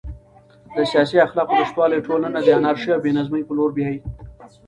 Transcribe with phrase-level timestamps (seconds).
[0.75, 3.99] د سیاسي اخلاقو نشتوالی ټولنه د انارشي او بې نظمۍ په لور بیايي.